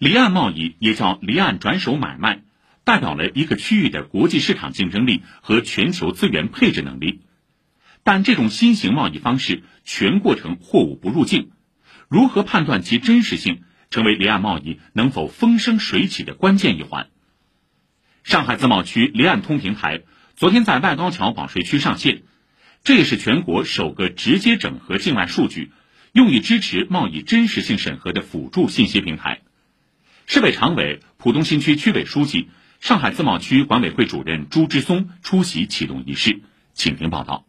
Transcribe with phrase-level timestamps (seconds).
[0.00, 2.40] 离岸贸易也叫离岸转手买卖，
[2.84, 7.20] 代表了一个区域的国际市场竞争力和全球资源配置能力。
[8.02, 11.50] 但这种新型贸易方式全过程货物不入境，
[12.08, 13.60] 如何判断其真实性，
[13.90, 17.08] 成为离岸贸易能否风生水起的关键一环。
[18.24, 20.00] 上海自贸区离岸通平台
[20.34, 22.22] 昨天在外高桥保税区上线，
[22.84, 25.72] 这也是全国首个直接整合境外数据，
[26.14, 29.39] 用以支持贸易真实性审核的辅助信息平台。
[30.32, 36.38] 市委常委、浦东新区区委书记、上海自贸区管委会主任朱之松出席启动仪式，
[36.72, 37.46] 请听报道。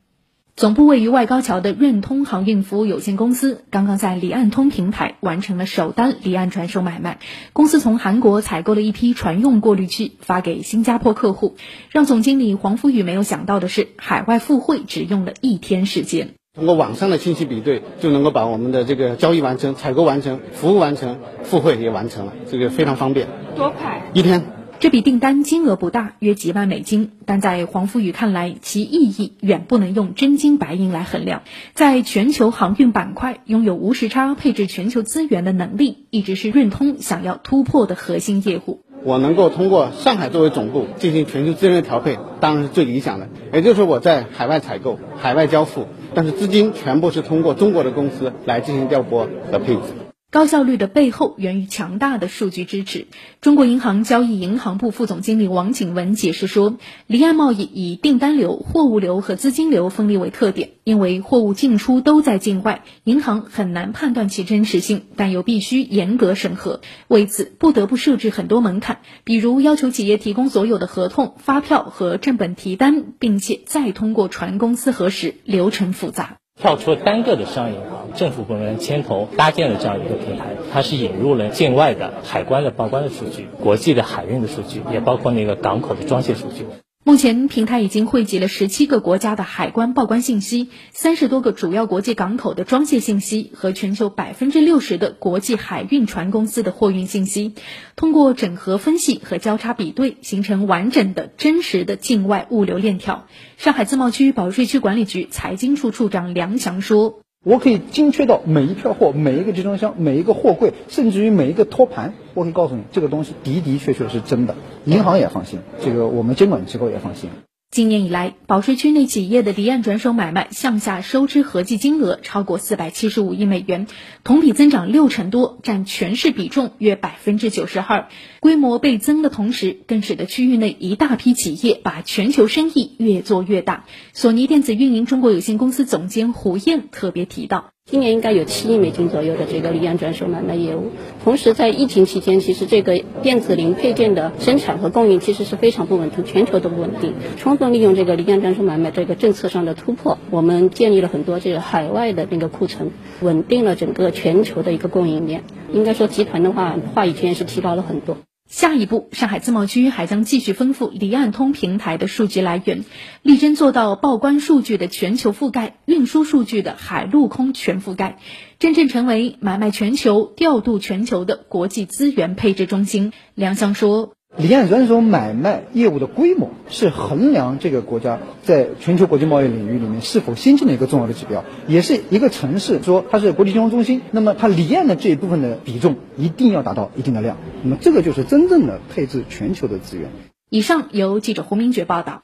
[0.55, 7.19] 总部位于外高桥的润通航运服务有限公司刚刚在离岸通平台完成了首单离岸转手买卖。
[7.53, 11.57] 公司从韩国采购了一批船用过滤器，发给新加坡客户。
[11.91, 16.33] 让总经理黄福宇没有想到的是，海外付汇只用了一天时间。
[16.53, 23.29] 通过网上的信息比对，就能够把我们的这个交易完成、采购完成、服务完成、付汇也完成了，这个非常方便。
[23.55, 24.01] 多快？
[24.13, 24.43] 一天。
[24.81, 31.43] 这笔订单金额不大，约几万美金，但在黄福宇看来，其意义远不能用真金白银来衡量。
[31.73, 38.81] 在全球航运板块，拥有无时差配置全球资源的能力，一直是润通想要突破的核心业务。
[39.03, 43.27] 我能够通过上海作为总部进行全球资源的调配，当然是最理想的。
[43.51, 50.10] 也就是说，我在海外采购、海外交付，但是资金全部是通过中国的公司来进行调拨和配置。
[50.31, 53.07] 高效率的背后源于强大的数据支持。
[53.41, 66.79] 中国银行交易银行部副总经理王景文解释说，离岸贸易以订单流、货物流和资金流分离为特点，因为货物进出都在境外，银行很难判断其真实性，但又必须严格审核，
[67.09, 76.37] 为此不得不设置很多门槛，比如要求企业提供所有的合同、发票和正本提单，并且再通过船公司核实，流程复杂。
[76.55, 86.65] 跳出单个的商业，政府部门牵头搭建了这样一个平台，它是引入了境外的海关的报关的数据、国际的海运的数据，也包括那个港口的装卸数据。
[87.03, 97.55] 目前，平台已经汇集了十七个国家的海关报关信息，三十多个主要国际港口的装卸信息和全球百分之六十的国际海运船公司的货运信息，
[97.95, 103.25] 通过整合分析和交叉比对，形成完整的真实的境外物流链条。
[103.57, 107.21] 上海自贸区保税区管理局财经处处长梁翔说。
[107.43, 112.13] 我可以精确到每一票货、每一个集装箱、每一个货柜，甚至于每一个托盘。
[112.35, 114.53] 我可以告诉你，这个东西的的确确是真的，
[114.85, 117.31] 银行也放心，这个我们监管机构也放心。
[117.71, 123.87] 今年以来，保税区内企业的离岸转手买卖向下收支合计金额超过四百七十五亿美元，
[124.25, 128.09] 同比增长六成多，占全市比重约百分之九十二。
[128.41, 133.85] 规模倍增的同时，更使得区域内一大批企业把全球生意越做越大。
[134.11, 137.71] 索尼电子运营中国有限公司总监胡燕特别提到。
[137.91, 140.91] 今年应该有七亿美金左右的这个离岸转手买卖业务。
[141.25, 147.13] 同时，在疫情期间，其实这个电子零配件的生产和供应其实是非常不稳定，全球都不稳定。
[147.37, 155.43] 充分利用这个离岸转手买卖这个政策上的突破，我们建立了很多这个海外的那个库存，稳定了整个全球的一个供应链。
[155.73, 158.15] 应该说，集团的话话语权是提高了很多。
[158.51, 162.83] 下一步，上海自贸区还将继续丰富离岸通平台的数据来源，
[163.21, 168.19] 力争做到报关数据的全球覆盖、运输数据的海陆空全覆盖，
[168.59, 173.13] 真正成为买卖全球、调度全球的国际资源配置中心。
[173.35, 174.11] 梁湘说。
[174.37, 190.09] 离岸转手买卖业务的规模是衡量这个国家在全球国际贸易领域里面是否先进的一个重要的指标，也是一个城市说它是国际金融中心，那么它离岸的这一部分的比重一定要达到一定的量，那么这个就是真正的配置全球的资源。
[190.49, 192.19] 以上由记者胡明珏报道。